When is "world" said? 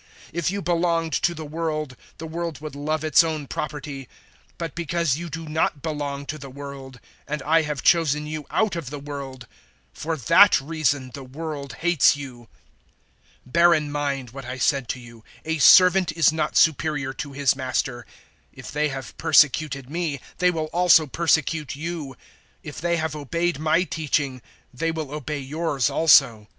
1.45-1.95, 2.25-2.59, 6.49-6.99, 8.97-9.45, 11.23-11.73